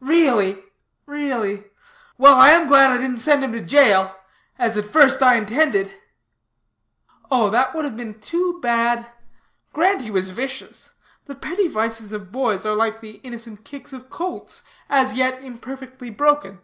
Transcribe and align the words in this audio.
"Really, 0.00 0.62
really 1.06 1.64
well, 2.18 2.34
I 2.34 2.50
am 2.50 2.68
glad 2.68 2.90
I 2.92 2.98
didn't 2.98 3.20
send 3.20 3.42
him 3.42 3.52
to 3.52 3.62
jail, 3.62 4.14
as 4.58 4.76
at 4.76 4.84
first 4.84 5.22
I 5.22 5.36
intended." 5.36 5.94
"Oh 7.30 7.48
that 7.48 7.74
would 7.74 7.86
have 7.86 7.96
been 7.96 8.20
too 8.20 8.60
bad. 8.60 9.10
Grant 9.72 10.02
he 10.02 10.10
was 10.10 10.28
vicious. 10.28 10.90
The 11.24 11.34
petty 11.34 11.68
vices 11.68 12.12
of 12.12 12.30
boys 12.30 12.66
are 12.66 12.74
like 12.76 13.00
the 13.00 13.12
innocent 13.22 13.64
kicks 13.64 13.94
of 13.94 14.10
colts, 14.10 14.60
as 14.90 15.14
yet 15.14 15.42
imperfectly 15.42 16.10
broken. 16.10 16.58